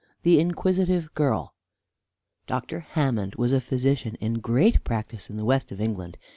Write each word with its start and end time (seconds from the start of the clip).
THE 0.23 0.39
INQUISITIVE 0.39 1.13
GIRL 1.13 1.53
Dr. 2.47 2.79
Hammond 2.79 3.35
was 3.35 3.53
a 3.53 3.61
physician 3.61 4.15
in 4.15 4.39
great 4.39 4.83
practice 4.83 5.29
in 5.29 5.37
the 5.37 5.45
West 5.45 5.71
of 5.71 5.79
England. 5.79 6.17